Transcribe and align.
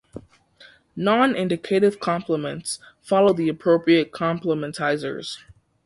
Non-indicative 0.95 1.99
complements 1.99 2.79
follow 3.03 3.33
the 3.33 3.49
appropriate 3.49 4.11
complementizers. 4.11 5.37